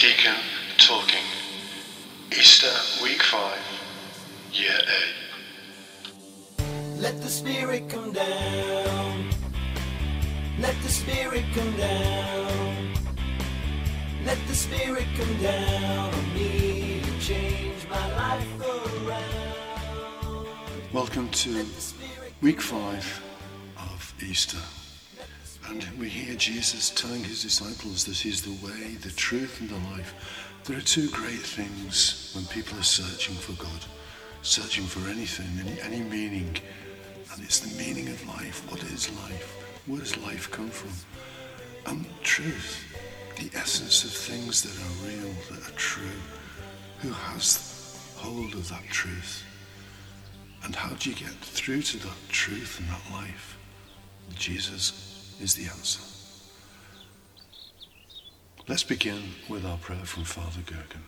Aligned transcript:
Deacon 0.00 0.40
Talking. 0.78 1.26
Easter 2.32 2.72
Week 3.02 3.22
5, 3.22 3.58
Year 4.50 4.78
A. 6.58 6.62
Let 6.98 7.20
the 7.20 7.28
Spirit 7.28 7.86
come 7.90 8.10
down. 8.10 9.28
Let 10.58 10.74
the 10.82 10.88
Spirit 10.88 11.44
come 11.52 11.76
down. 11.76 12.94
Let 14.24 14.38
the 14.48 14.54
Spirit 14.54 15.06
come 15.18 15.42
down 15.42 16.14
on 16.14 16.34
me 16.34 17.02
to 17.04 17.20
change 17.20 17.86
my 17.90 18.16
life 18.16 18.48
around. 19.06 20.46
Welcome 20.94 21.28
to 21.28 21.50
Let 21.50 21.66
the 21.74 21.80
Spirit 21.82 22.32
Week 22.40 22.62
5 22.62 23.22
of 23.76 24.14
Easter. 24.22 24.79
And 25.70 25.86
we 26.00 26.08
hear 26.08 26.34
Jesus 26.34 26.90
telling 26.90 27.22
his 27.22 27.44
disciples 27.44 28.04
that 28.06 28.16
he's 28.16 28.42
the 28.42 28.66
way, 28.66 28.96
the 28.96 29.12
truth, 29.12 29.60
and 29.60 29.70
the 29.70 29.76
life. 29.94 30.58
There 30.64 30.76
are 30.76 30.80
two 30.80 31.08
great 31.10 31.38
things 31.38 32.32
when 32.34 32.44
people 32.46 32.76
are 32.76 32.82
searching 32.82 33.36
for 33.36 33.52
God, 33.52 33.84
searching 34.42 34.82
for 34.82 35.08
anything, 35.08 35.46
any, 35.60 35.80
any 35.80 36.00
meaning. 36.10 36.56
And 37.32 37.44
it's 37.44 37.60
the 37.60 37.72
meaning 37.78 38.08
of 38.08 38.26
life. 38.26 38.68
What 38.68 38.82
is 38.82 39.14
life? 39.22 39.80
Where 39.86 40.00
does 40.00 40.16
life 40.18 40.50
come 40.50 40.70
from? 40.70 40.90
And 41.86 42.04
truth, 42.24 42.84
the 43.36 43.56
essence 43.56 44.02
of 44.02 44.10
things 44.10 44.62
that 44.62 44.76
are 44.76 45.06
real, 45.08 45.32
that 45.52 45.68
are 45.68 45.76
true. 45.76 46.18
Who 46.98 47.10
has 47.10 47.96
hold 48.16 48.54
of 48.54 48.68
that 48.70 48.84
truth? 48.90 49.44
And 50.64 50.74
how 50.74 50.96
do 50.96 51.10
you 51.10 51.16
get 51.16 51.30
through 51.30 51.82
to 51.82 51.98
that 51.98 52.28
truth 52.28 52.80
and 52.80 52.88
that 52.88 53.12
life? 53.12 53.56
Jesus 54.34 55.09
is 55.40 55.54
the 55.54 55.66
answer. 55.66 56.00
Let's 58.68 58.84
begin 58.84 59.22
with 59.48 59.64
our 59.64 59.78
prayer 59.78 60.04
from 60.04 60.24
Father 60.24 60.60
Gergen. 60.60 61.02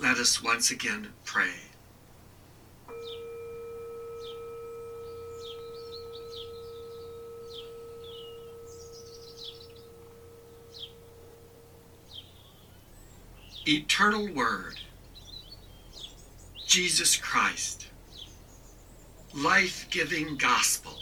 Let 0.00 0.16
us 0.16 0.42
once 0.42 0.70
again 0.70 1.12
pray. 1.24 1.52
Eternal 13.68 14.32
Word, 14.34 14.80
Jesus 16.66 17.14
Christ, 17.16 17.86
life 19.32 19.86
giving 19.90 20.36
gospel, 20.36 21.01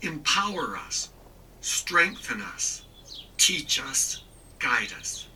empower 0.00 0.76
us, 0.76 1.10
strengthen 1.60 2.40
us, 2.40 2.84
teach 3.38 3.80
us, 3.80 4.22
guide 4.58 4.92
us. 4.98 5.26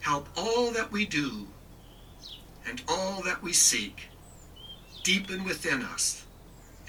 Help 0.00 0.28
all 0.36 0.70
that 0.70 0.90
we 0.90 1.04
do 1.04 1.46
and 2.66 2.82
all 2.88 3.22
that 3.22 3.42
we 3.42 3.52
seek 3.52 4.08
deepen 5.02 5.44
within 5.44 5.82
us 5.82 6.24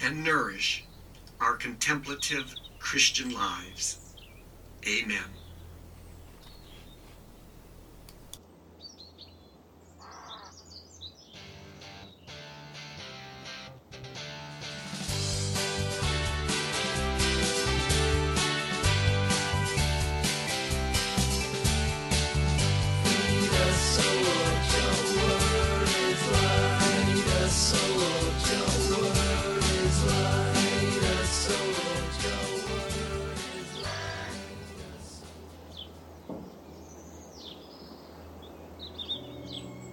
and 0.02 0.24
nourish 0.24 0.84
our 1.40 1.56
contemplative 1.56 2.54
Christian 2.78 3.32
lives. 3.32 3.98
Amen. 4.86 5.39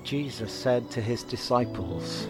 Jesus 0.07 0.53
said 0.53 0.89
to 0.91 1.01
his 1.01 1.21
disciples, 1.23 2.27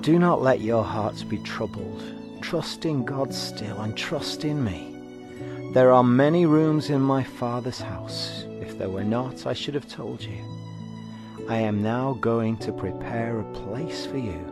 Do 0.00 0.18
not 0.18 0.42
let 0.42 0.60
your 0.60 0.82
hearts 0.82 1.22
be 1.22 1.38
troubled. 1.38 2.02
Trust 2.42 2.84
in 2.84 3.04
God 3.04 3.32
still 3.32 3.82
and 3.82 3.96
trust 3.96 4.44
in 4.44 4.64
me. 4.64 4.98
There 5.74 5.92
are 5.92 6.02
many 6.02 6.44
rooms 6.44 6.90
in 6.90 7.00
my 7.00 7.22
Father's 7.22 7.78
house. 7.78 8.46
If 8.60 8.78
there 8.78 8.88
were 8.88 9.04
not, 9.04 9.46
I 9.46 9.52
should 9.52 9.74
have 9.74 9.86
told 9.86 10.20
you. 10.20 10.42
I 11.48 11.58
am 11.58 11.84
now 11.84 12.14
going 12.14 12.56
to 12.56 12.72
prepare 12.72 13.38
a 13.38 13.52
place 13.52 14.04
for 14.04 14.18
you. 14.18 14.44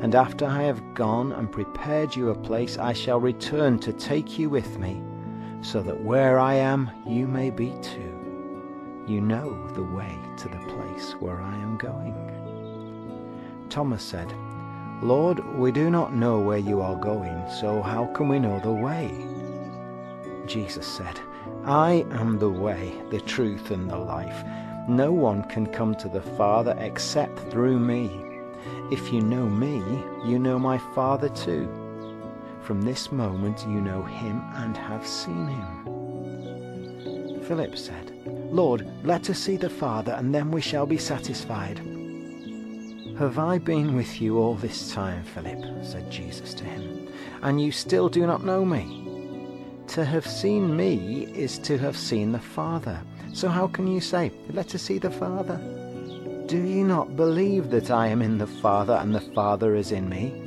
And 0.00 0.14
after 0.14 0.46
I 0.46 0.62
have 0.62 0.94
gone 0.94 1.32
and 1.32 1.52
prepared 1.52 2.16
you 2.16 2.30
a 2.30 2.34
place, 2.34 2.78
I 2.78 2.94
shall 2.94 3.20
return 3.20 3.78
to 3.80 3.92
take 3.92 4.38
you 4.38 4.48
with 4.48 4.78
me, 4.78 5.02
so 5.60 5.82
that 5.82 6.02
where 6.02 6.38
I 6.38 6.54
am, 6.54 6.90
you 7.06 7.26
may 7.26 7.50
be 7.50 7.74
too. 7.82 8.11
You 9.06 9.20
know 9.20 9.66
the 9.74 9.82
way 9.82 10.16
to 10.36 10.48
the 10.48 10.60
place 10.72 11.12
where 11.18 11.40
I 11.40 11.54
am 11.56 11.76
going. 11.76 12.14
Thomas 13.68 14.02
said, 14.02 14.32
Lord, 15.02 15.44
we 15.56 15.72
do 15.72 15.90
not 15.90 16.14
know 16.14 16.38
where 16.40 16.58
you 16.58 16.80
are 16.80 16.94
going, 16.94 17.44
so 17.60 17.82
how 17.82 18.06
can 18.14 18.28
we 18.28 18.38
know 18.38 18.60
the 18.60 18.72
way? 18.72 19.26
Jesus 20.46 20.86
said, 20.86 21.18
I 21.64 22.04
am 22.12 22.38
the 22.38 22.50
way, 22.50 22.92
the 23.10 23.20
truth, 23.20 23.72
and 23.72 23.90
the 23.90 23.98
life. 23.98 24.44
No 24.88 25.10
one 25.10 25.42
can 25.48 25.66
come 25.66 25.94
to 25.96 26.08
the 26.08 26.22
Father 26.22 26.76
except 26.78 27.38
through 27.50 27.80
me. 27.80 28.10
If 28.92 29.12
you 29.12 29.20
know 29.20 29.48
me, 29.48 29.82
you 30.24 30.38
know 30.38 30.58
my 30.58 30.78
Father 30.94 31.28
too. 31.28 31.68
From 32.60 32.82
this 32.82 33.10
moment 33.10 33.66
you 33.66 33.80
know 33.80 34.02
him 34.02 34.40
and 34.54 34.76
have 34.76 35.06
seen 35.06 35.48
him. 35.48 35.82
Philip 37.42 37.76
said, 37.76 38.11
Lord, 38.52 38.86
let 39.02 39.30
us 39.30 39.38
see 39.38 39.56
the 39.56 39.70
Father, 39.70 40.12
and 40.12 40.34
then 40.34 40.50
we 40.50 40.60
shall 40.60 40.84
be 40.84 40.98
satisfied. 40.98 41.78
Have 43.18 43.38
I 43.38 43.56
been 43.56 43.96
with 43.96 44.20
you 44.20 44.38
all 44.38 44.56
this 44.56 44.92
time, 44.92 45.24
Philip? 45.24 45.82
said 45.82 46.10
Jesus 46.10 46.52
to 46.54 46.64
him, 46.64 47.08
and 47.40 47.62
you 47.62 47.72
still 47.72 48.10
do 48.10 48.26
not 48.26 48.44
know 48.44 48.62
me? 48.62 49.84
To 49.88 50.04
have 50.04 50.26
seen 50.26 50.76
me 50.76 51.24
is 51.34 51.58
to 51.60 51.78
have 51.78 51.96
seen 51.96 52.32
the 52.32 52.38
Father. 52.38 53.00
So 53.32 53.48
how 53.48 53.68
can 53.68 53.86
you 53.86 54.02
say, 54.02 54.30
Let 54.50 54.74
us 54.74 54.82
see 54.82 54.98
the 54.98 55.10
Father? 55.10 55.56
Do 56.46 56.58
you 56.58 56.84
not 56.84 57.16
believe 57.16 57.70
that 57.70 57.90
I 57.90 58.08
am 58.08 58.20
in 58.20 58.36
the 58.36 58.46
Father 58.46 58.98
and 59.00 59.14
the 59.14 59.32
Father 59.32 59.76
is 59.76 59.92
in 59.92 60.10
me? 60.10 60.42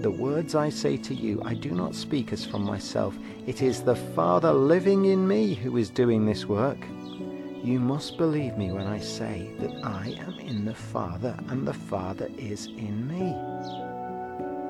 The 0.00 0.10
words 0.10 0.56
I 0.56 0.68
say 0.68 0.96
to 0.96 1.14
you, 1.14 1.40
I 1.44 1.54
do 1.54 1.70
not 1.70 1.94
speak 1.94 2.32
as 2.32 2.44
from 2.44 2.64
myself. 2.64 3.16
It 3.46 3.62
is 3.62 3.82
the 3.82 3.94
Father 3.94 4.52
living 4.52 5.04
in 5.04 5.28
me 5.28 5.54
who 5.54 5.76
is 5.76 5.90
doing 5.90 6.26
this 6.26 6.46
work. 6.46 6.78
You 7.64 7.80
must 7.80 8.16
believe 8.16 8.56
me 8.56 8.70
when 8.70 8.86
I 8.86 8.98
say 8.98 9.50
that 9.58 9.84
I 9.84 10.16
am 10.20 10.38
in 10.38 10.64
the 10.64 10.74
Father 10.74 11.36
and 11.48 11.66
the 11.66 11.74
Father 11.74 12.28
is 12.38 12.66
in 12.66 13.08
me. 13.08 13.34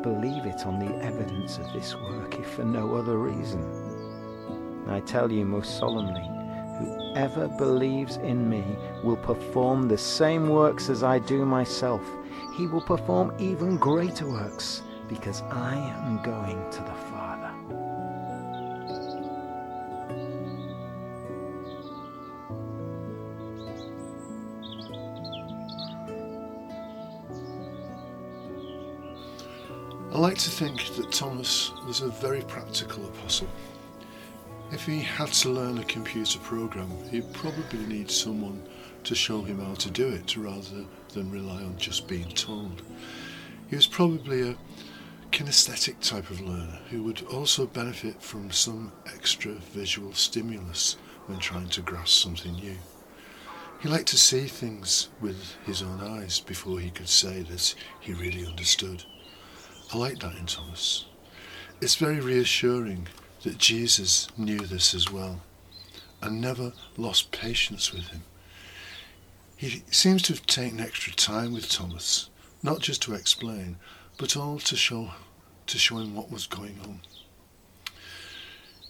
Believe 0.03 0.47
it 0.47 0.65
on 0.67 0.79
the 0.79 1.05
evidence 1.05 1.59
of 1.59 1.71
this 1.73 1.95
work, 1.95 2.39
if 2.39 2.47
for 2.51 2.65
no 2.65 2.95
other 2.95 3.19
reason. 3.19 3.61
I 4.89 5.01
tell 5.01 5.31
you 5.31 5.45
most 5.45 5.79
solemnly, 5.79 6.27
whoever 6.79 7.49
believes 7.49 8.17
in 8.17 8.49
me 8.49 8.65
will 9.03 9.17
perform 9.17 9.89
the 9.89 9.99
same 9.99 10.49
works 10.49 10.89
as 10.89 11.03
I 11.03 11.19
do 11.19 11.45
myself. 11.45 12.03
He 12.57 12.67
will 12.67 12.83
perform 12.83 13.35
even 13.39 13.77
greater 13.77 14.27
works, 14.27 14.83
because 15.09 15.43
I 15.51 15.75
am 15.75 16.23
going 16.23 16.71
to 16.71 16.79
the 16.79 16.95
Father. 17.11 17.16
Like 30.27 30.39
to 30.39 30.51
think 30.51 30.85
that 30.97 31.13
Thomas 31.13 31.71
was 31.87 32.01
a 32.01 32.09
very 32.09 32.41
practical 32.41 33.07
apostle. 33.07 33.47
If 34.73 34.85
he 34.85 34.99
had 34.99 35.29
to 35.35 35.51
learn 35.51 35.79
a 35.79 35.85
computer 35.85 36.41
program, 36.41 36.91
he'd 37.13 37.33
probably 37.33 37.87
need 37.87 38.11
someone 38.11 38.61
to 39.05 39.15
show 39.15 39.43
him 39.43 39.61
how 39.61 39.75
to 39.75 39.89
do 39.89 40.09
it 40.09 40.37
rather 40.37 40.85
than 41.13 41.31
rely 41.31 41.63
on 41.63 41.79
just 41.79 42.09
being 42.09 42.29
told. 42.31 42.83
He 43.69 43.77
was 43.77 43.87
probably 43.87 44.51
a 44.51 44.57
kinesthetic 45.31 46.01
type 46.01 46.29
of 46.29 46.41
learner 46.41 46.81
who 46.91 47.05
would 47.05 47.23
also 47.27 47.65
benefit 47.65 48.21
from 48.21 48.51
some 48.51 48.91
extra 49.15 49.53
visual 49.53 50.13
stimulus 50.13 50.97
when 51.27 51.39
trying 51.39 51.69
to 51.69 51.83
grasp 51.83 52.21
something 52.21 52.55
new. 52.55 52.79
He 53.81 53.89
liked 53.89 54.09
to 54.09 54.19
see 54.19 54.47
things 54.47 55.09
with 55.21 55.55
his 55.65 55.83
own 55.83 56.01
eyes 56.01 56.41
before 56.41 56.81
he 56.81 56.91
could 56.91 57.09
say 57.09 57.43
that 57.43 57.77
he 58.01 58.13
really 58.13 58.45
understood. 58.45 59.05
I 59.93 59.99
like 59.99 60.19
that 60.21 60.37
in 60.37 60.47
Thomas. 60.47 61.05
It's 61.81 61.95
very 61.97 62.21
reassuring 62.21 63.09
that 63.43 63.59
Jesus 63.59 64.29
knew 64.37 64.61
this 64.61 64.95
as 64.95 65.11
well. 65.13 65.43
and 66.23 66.41
never 66.41 66.73
lost 66.97 67.31
patience 67.31 67.93
with 67.93 68.09
him. 68.09 68.23
He 69.57 69.83
seems 69.91 70.23
to 70.23 70.33
have 70.33 70.47
taken 70.47 70.81
extra 70.81 71.13
time 71.13 71.53
with 71.53 71.69
Thomas, 71.69 72.31
not 72.63 72.81
just 72.81 73.03
to 73.03 73.15
explain, 73.15 73.77
but 74.19 74.37
all 74.37 74.59
to 74.61 74.77
show 74.77 75.11
to 75.67 75.79
show 75.79 75.99
him 75.99 76.15
what 76.15 76.31
was 76.31 76.47
going 76.47 76.79
on. 76.85 77.01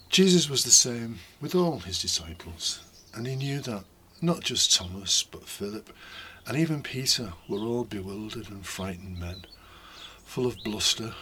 Jesus 0.09 0.47
was 0.49 0.63
the 0.63 0.69
same 0.71 1.19
with 1.41 1.55
all 1.55 1.79
his 1.79 2.01
disciples, 2.01 2.81
and 3.15 3.25
he 3.25 3.35
knew 3.35 3.59
that 3.61 3.83
not 4.21 4.41
just 4.41 4.73
Thomas, 4.75 5.23
but 5.23 5.47
Philip, 5.49 5.89
and 6.45 6.55
even 6.57 6.83
Peter 6.83 7.33
were 7.49 7.59
all 7.59 7.83
bewildered 7.83 8.49
and 8.49 8.65
frightened 8.65 9.19
men, 9.19 9.45
full 10.27 10.45
of 10.45 10.61
bluster, 10.63 11.13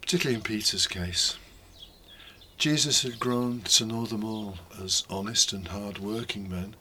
particularly 0.00 0.34
in 0.34 0.42
Peter's 0.42 0.86
case. 0.86 1.36
Jesus 2.56 3.02
had 3.02 3.20
grown 3.20 3.60
to 3.60 3.84
know 3.84 4.06
them 4.06 4.24
all 4.24 4.56
as 4.82 5.04
honest 5.10 5.52
and 5.52 5.68
hard-working 5.68 6.50
men, 6.50 6.74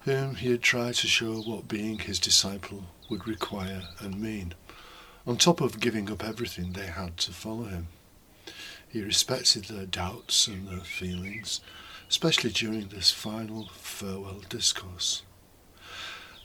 whom 0.00 0.36
he 0.36 0.50
had 0.50 0.62
tried 0.62 0.94
to 0.96 1.08
show 1.08 1.40
what 1.40 1.66
being 1.66 1.98
his 1.98 2.20
disciple 2.20 2.84
would 3.10 3.26
require 3.26 3.88
and 3.98 4.20
mean, 4.20 4.54
on 5.26 5.38
top 5.38 5.60
of 5.62 5.80
giving 5.80 6.10
up 6.10 6.22
everything 6.22 6.72
they 6.72 6.86
had 6.86 7.16
to 7.16 7.32
follow 7.32 7.64
him. 7.64 7.88
He 8.86 9.02
respected 9.02 9.64
their 9.64 9.86
doubts 9.86 10.46
and 10.46 10.68
their 10.68 10.80
feelings, 10.80 11.62
especially 12.08 12.50
during 12.50 12.88
this 12.88 13.10
final 13.10 13.70
farewell 13.72 14.42
discourse. 14.48 15.22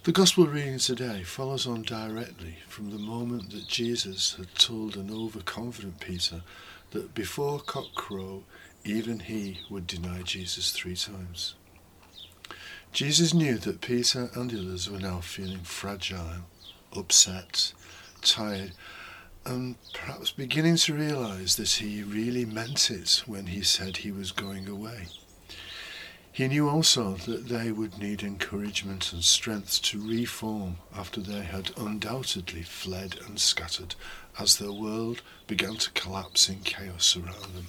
The 0.03 0.11
Gospel 0.11 0.47
reading 0.47 0.79
today 0.79 1.23
follows 1.23 1.65
on 1.65 1.83
directly 1.83 2.57
from 2.67 2.91
the 2.91 2.97
moment 2.97 3.51
that 3.51 3.69
Jesus 3.69 4.35
had 4.35 4.53
told 4.55 4.97
an 4.97 5.09
overconfident 5.09 6.01
Peter 6.01 6.41
that 6.91 7.15
before 7.15 7.59
cockcrow 7.59 8.43
even 8.83 9.19
he 9.19 9.61
would 9.69 9.87
deny 9.87 10.21
Jesus 10.23 10.71
three 10.71 10.97
times. 10.97 11.55
Jesus 12.91 13.33
knew 13.33 13.57
that 13.59 13.79
Peter 13.79 14.29
and 14.35 14.51
the 14.51 14.59
others 14.59 14.89
were 14.89 14.99
now 14.99 15.21
feeling 15.21 15.61
fragile, 15.61 16.43
upset, 16.93 17.71
tired, 18.21 18.73
and 19.45 19.77
perhaps 19.93 20.31
beginning 20.31 20.75
to 20.75 20.95
realize 20.95 21.55
that 21.55 21.69
he 21.69 22.03
really 22.03 22.43
meant 22.43 22.91
it 22.91 23.23
when 23.25 23.45
he 23.45 23.61
said 23.61 23.95
he 23.95 24.11
was 24.11 24.33
going 24.33 24.67
away. 24.67 25.07
He 26.33 26.47
knew 26.47 26.67
also 26.67 27.13
that 27.27 27.47
they 27.47 27.71
would 27.71 27.99
need 27.99 28.23
encouragement 28.23 29.13
and 29.13 29.23
strength 29.23 29.83
to 29.83 30.01
reform 30.01 30.77
after 30.91 31.21
they 31.21 31.43
had 31.43 31.69
undoubtedly 31.77 32.63
fled 32.63 33.19
and 33.27 33.39
scattered 33.39 33.93
as 34.39 34.57
their 34.57 34.71
world 34.71 35.21
began 35.45 35.75
to 35.75 35.91
collapse 35.91 36.49
in 36.49 36.61
chaos 36.61 37.15
around 37.15 37.53
them. 37.53 37.67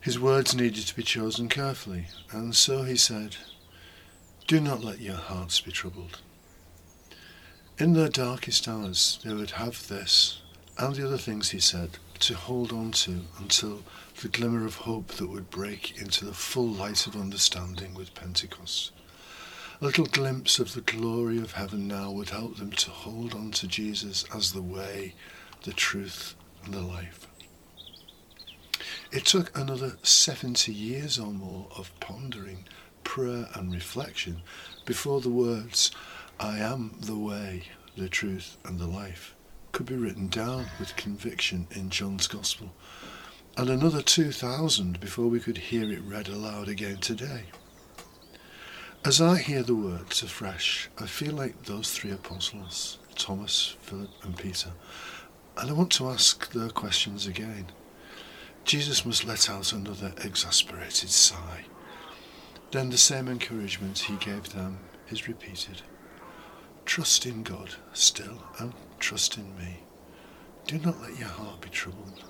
His 0.00 0.18
words 0.18 0.56
needed 0.56 0.88
to 0.88 0.96
be 0.96 1.04
chosen 1.04 1.48
carefully, 1.48 2.06
and 2.32 2.54
so 2.56 2.82
he 2.82 2.96
said, 2.96 3.36
Do 4.48 4.60
not 4.60 4.82
let 4.82 5.00
your 5.00 5.14
hearts 5.14 5.60
be 5.60 5.70
troubled. 5.70 6.18
In 7.78 7.92
their 7.92 8.08
darkest 8.08 8.66
hours, 8.66 9.20
they 9.24 9.32
would 9.32 9.52
have 9.52 9.86
this 9.86 10.42
and 10.76 10.96
the 10.96 11.06
other 11.06 11.18
things 11.18 11.50
he 11.50 11.60
said 11.60 11.90
to 12.20 12.34
hold 12.34 12.72
on 12.72 12.92
to 12.92 13.22
until 13.38 13.82
the 14.22 14.28
glimmer 14.28 14.64
of 14.64 14.76
hope 14.76 15.08
that 15.08 15.28
would 15.28 15.50
break 15.50 16.00
into 16.00 16.24
the 16.24 16.32
full 16.32 16.68
light 16.68 17.06
of 17.06 17.16
understanding 17.16 17.94
with 17.94 18.14
Pentecost. 18.14 18.92
A 19.80 19.84
little 19.84 20.06
glimpse 20.06 20.58
of 20.58 20.74
the 20.74 20.80
glory 20.80 21.38
of 21.38 21.52
heaven 21.52 21.88
now 21.88 22.10
would 22.10 22.30
help 22.30 22.56
them 22.56 22.70
to 22.70 22.90
hold 22.90 23.34
on 23.34 23.50
to 23.52 23.66
Jesus 23.66 24.24
as 24.34 24.52
the 24.52 24.62
way, 24.62 25.14
the 25.64 25.72
truth, 25.72 26.34
and 26.64 26.72
the 26.72 26.80
life. 26.80 27.26
It 29.10 29.26
took 29.26 29.56
another 29.56 29.96
70 30.02 30.72
years 30.72 31.18
or 31.18 31.32
more 31.32 31.68
of 31.76 31.90
pondering, 32.00 32.64
prayer, 33.02 33.48
and 33.54 33.72
reflection 33.72 34.42
before 34.84 35.20
the 35.20 35.30
words, 35.30 35.90
I 36.40 36.58
am 36.58 36.96
the 37.00 37.16
way, 37.16 37.64
the 37.96 38.08
truth, 38.08 38.56
and 38.64 38.78
the 38.78 38.86
life, 38.86 39.33
could 39.74 39.86
be 39.86 39.96
written 39.96 40.28
down 40.28 40.64
with 40.78 40.94
conviction 40.94 41.66
in 41.72 41.90
John's 41.90 42.28
Gospel, 42.28 42.72
and 43.56 43.68
another 43.68 44.02
2,000 44.02 45.00
before 45.00 45.26
we 45.26 45.40
could 45.40 45.58
hear 45.58 45.90
it 45.90 46.00
read 46.06 46.28
aloud 46.28 46.68
again 46.68 46.98
today. 46.98 47.46
As 49.04 49.20
I 49.20 49.38
hear 49.38 49.64
the 49.64 49.74
words 49.74 50.22
afresh, 50.22 50.88
I 50.96 51.06
feel 51.06 51.34
like 51.34 51.64
those 51.64 51.90
three 51.90 52.12
apostles, 52.12 52.98
Thomas, 53.16 53.74
Philip, 53.80 54.10
and 54.22 54.36
Peter, 54.36 54.70
and 55.56 55.68
I 55.68 55.72
want 55.72 55.90
to 55.94 56.08
ask 56.08 56.52
their 56.52 56.70
questions 56.70 57.26
again. 57.26 57.66
Jesus 58.64 59.04
must 59.04 59.26
let 59.26 59.50
out 59.50 59.72
another 59.72 60.12
exasperated 60.22 61.10
sigh. 61.10 61.64
Then 62.70 62.90
the 62.90 62.96
same 62.96 63.26
encouragement 63.26 63.98
he 63.98 64.14
gave 64.18 64.52
them 64.52 64.78
is 65.10 65.26
repeated. 65.26 65.82
Trust 66.94 67.26
in 67.26 67.42
God 67.42 67.74
still 67.92 68.38
and 68.60 68.72
trust 69.00 69.36
in 69.36 69.58
me. 69.58 69.80
Do 70.68 70.78
not 70.78 71.02
let 71.02 71.18
your 71.18 71.26
heart 71.26 71.60
be 71.60 71.68
troubled. 71.68 72.22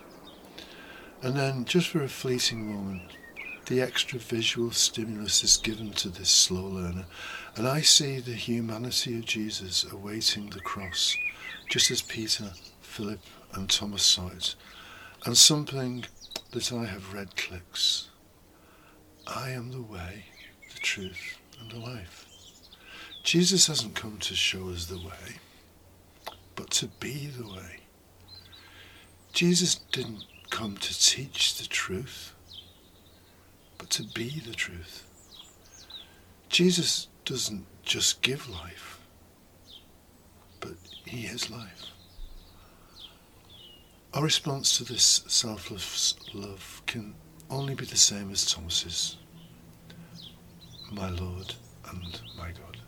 And 1.21 1.37
then, 1.37 1.67
just 1.67 1.89
for 1.89 2.03
a 2.03 2.09
fleeting 2.09 2.73
moment, 2.73 3.03
the 3.67 3.83
extra 3.83 4.19
visual 4.19 4.71
stimulus 4.71 5.45
is 5.45 5.59
given 5.59 5.91
to 5.91 6.09
this 6.09 6.31
slow 6.31 6.65
learner, 6.65 7.05
and 7.57 7.69
I 7.69 7.83
see 7.83 8.21
the 8.21 8.33
humanity 8.33 9.19
of 9.19 9.27
Jesus 9.27 9.85
awaiting 9.93 10.49
the 10.49 10.61
cross, 10.61 11.15
just 11.69 11.91
as 11.91 12.01
Peter, 12.01 12.51
Philip, 12.81 13.21
and 13.53 13.69
Thomas 13.69 14.03
saw 14.03 14.29
it, 14.29 14.55
and 15.27 15.37
something 15.37 16.07
that 16.53 16.73
I 16.73 16.87
have 16.87 17.13
read 17.13 17.37
clicks. 17.37 18.09
I 19.27 19.51
am 19.51 19.73
the 19.73 19.83
way, 19.83 20.25
the 20.73 20.81
truth, 20.81 21.37
and 21.61 21.71
the 21.71 21.81
life. 21.81 22.34
Jesus 23.25 23.69
hasn't 23.69 23.95
come 23.95 24.19
to 24.19 24.35
show 24.35 24.69
us 24.69 24.85
the 24.85 24.99
way, 24.99 25.39
but 26.55 26.71
to 26.73 26.89
be 27.01 27.27
the 27.27 27.47
way. 27.47 27.81
Jesus 29.33 29.77
didn't 29.93 30.25
come 30.51 30.77
to 30.77 31.01
teach 31.01 31.57
the 31.57 31.67
truth, 31.67 32.35
but 33.79 33.89
to 33.91 34.03
be 34.03 34.41
the 34.41 34.53
truth. 34.53 35.05
Jesus 36.51 37.09
doesn't 37.25 37.65
just 37.83 38.21
give 38.21 38.47
life, 38.47 39.01
but 40.61 40.75
he 41.07 41.25
is 41.25 41.51
life. 41.51 41.87
Our 44.13 44.23
response 44.23 44.77
to 44.77 44.85
this 44.85 45.25
selfless 45.27 46.15
love 46.35 46.83
can 46.87 47.15
only 47.49 47.75
be 47.75 47.87
the 47.87 47.97
same 47.97 48.31
as 48.31 48.45
Thomas's. 48.45 49.17
My 50.93 51.09
Lord 51.09 51.55
and 51.91 52.21
my 52.37 52.51
God. 52.51 52.84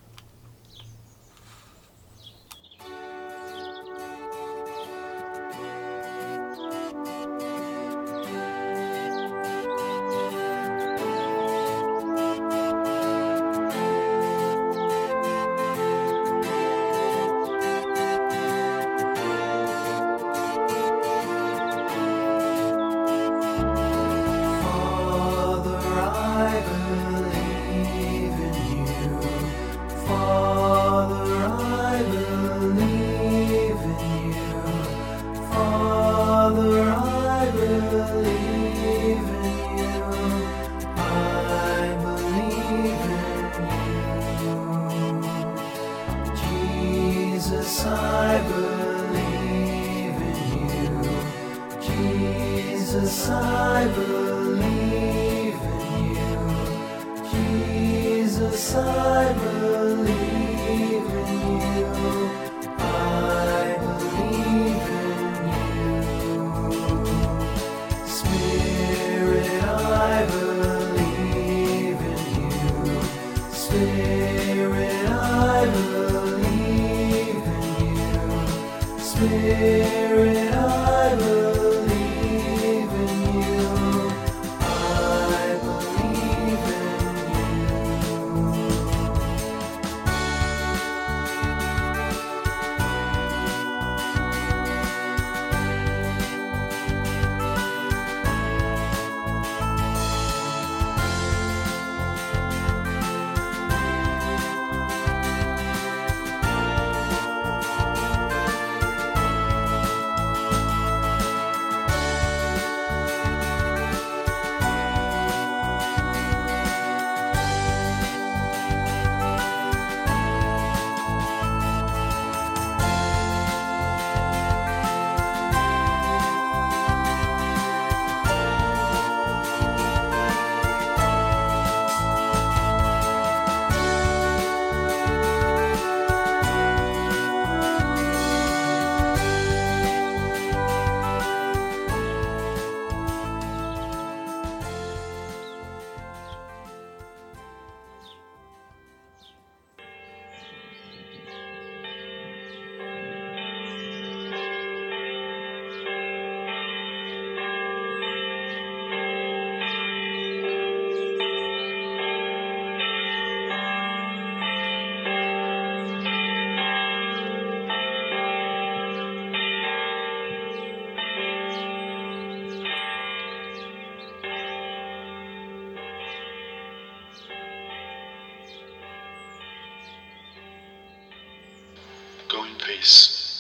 the 58.56 58.62
sun. 58.62 59.15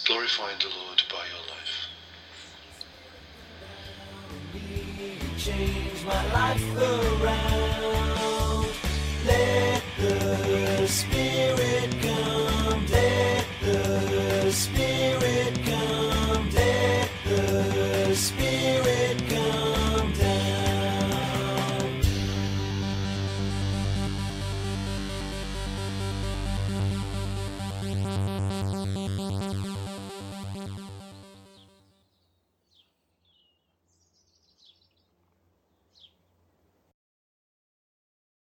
Glorifying 0.06 0.58
the 0.60 0.68
Lord 0.68 1.02
by 1.10 1.24
your 1.30 1.44
life. 1.50 1.86